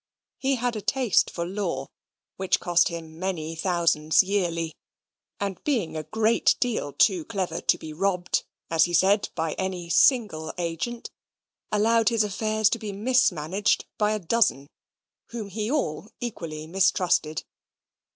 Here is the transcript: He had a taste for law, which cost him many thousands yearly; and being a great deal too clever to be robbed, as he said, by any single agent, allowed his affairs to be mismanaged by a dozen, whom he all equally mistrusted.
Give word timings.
He 0.39 0.55
had 0.55 0.75
a 0.75 0.81
taste 0.81 1.29
for 1.29 1.45
law, 1.45 1.85
which 2.35 2.59
cost 2.59 2.87
him 2.87 3.19
many 3.19 3.53
thousands 3.55 4.23
yearly; 4.23 4.73
and 5.39 5.63
being 5.63 5.95
a 5.95 6.01
great 6.01 6.55
deal 6.59 6.91
too 6.91 7.23
clever 7.23 7.61
to 7.61 7.77
be 7.77 7.93
robbed, 7.93 8.43
as 8.71 8.85
he 8.85 8.95
said, 8.95 9.29
by 9.35 9.53
any 9.59 9.91
single 9.91 10.53
agent, 10.57 11.11
allowed 11.71 12.09
his 12.09 12.23
affairs 12.23 12.67
to 12.71 12.79
be 12.79 12.91
mismanaged 12.91 13.85
by 13.99 14.13
a 14.13 14.19
dozen, 14.19 14.65
whom 15.27 15.49
he 15.49 15.69
all 15.69 16.09
equally 16.19 16.65
mistrusted. 16.65 17.43